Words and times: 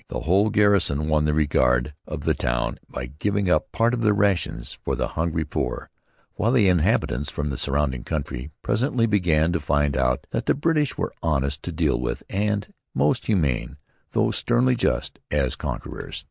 The 0.07 0.21
whole 0.21 0.49
garrison 0.49 1.07
won 1.07 1.25
the 1.25 1.33
regard 1.35 1.93
of 2.07 2.21
the 2.21 2.33
town 2.33 2.79
by 2.89 3.05
giving 3.19 3.51
up 3.51 3.71
part 3.71 3.93
of 3.93 4.01
their 4.01 4.15
rations 4.15 4.79
for 4.83 4.95
the 4.95 5.09
hungry 5.09 5.45
poor; 5.45 5.91
while 6.33 6.51
the 6.51 6.65
habitants 6.65 7.29
from 7.29 7.49
the 7.49 7.57
surrounding 7.59 8.03
country 8.03 8.49
presently 8.63 9.05
began 9.05 9.51
to 9.51 9.59
find 9.59 9.95
out 9.95 10.25
that 10.31 10.47
the 10.47 10.55
British 10.55 10.97
were 10.97 11.13
honest 11.21 11.61
to 11.65 11.71
deal 11.71 11.99
with 11.99 12.23
and 12.31 12.73
most 12.95 13.27
humane, 13.27 13.77
though 14.09 14.31
sternly 14.31 14.73
just, 14.75 15.19
as 15.29 15.55
conquerors. 15.55 16.19